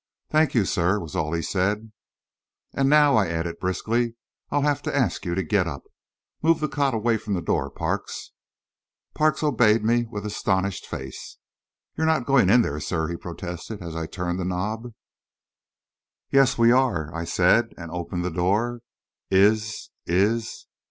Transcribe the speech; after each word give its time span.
"Thank 0.31 0.55
you, 0.55 0.65
sir," 0.65 0.99
was 0.99 1.15
all 1.15 1.31
he 1.31 1.43
said. 1.43 1.91
"And 2.73 2.89
now," 2.89 3.15
I 3.15 3.27
added, 3.27 3.59
briskly, 3.59 4.15
"I'll 4.49 4.63
have 4.63 4.81
to 4.81 4.95
ask 4.95 5.25
you 5.27 5.35
to 5.35 5.43
get 5.43 5.67
up. 5.67 5.83
Move 6.41 6.59
the 6.59 6.67
cot 6.67 6.95
away 6.95 7.17
from 7.17 7.35
the 7.35 7.39
door, 7.43 7.69
Parks." 7.69 8.31
Parks 9.13 9.43
obeyed 9.43 9.83
me 9.83 10.07
with 10.09 10.25
astonished 10.25 10.87
face. 10.87 11.37
"You're 11.95 12.07
not 12.07 12.25
going 12.25 12.49
in 12.49 12.63
there, 12.63 12.79
sir!" 12.79 13.09
he 13.09 13.15
protested, 13.15 13.83
as 13.83 13.95
I 13.95 14.07
turned 14.07 14.39
the 14.39 14.45
knob. 14.45 14.91
"Yes, 16.31 16.57
we 16.57 16.71
are," 16.71 17.13
I 17.13 17.23
said, 17.23 17.67
and 17.77 17.91
opened 17.91 18.25
the 18.25 18.31
door. 18.31 18.81
"Is 19.29 19.91
is...." 20.07 20.65